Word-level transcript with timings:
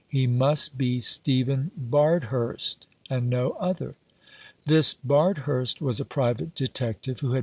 He 0.07 0.25
must 0.25 0.79
be 0.79 0.99
Stephen 0.99 1.69
Bardhurst, 1.77 2.87
and 3.07 3.29
no 3.29 3.51
other. 3.59 3.93
This 4.65 4.95
Bardhurst 4.95 5.79
was 5.79 5.99
a 5.99 6.05
private 6.05 6.55
detective 6.55 7.19
who 7.19 7.27
had 7.27 7.29
3ii 7.29 7.29
Rough 7.29 7.33
Justice. 7.33 7.39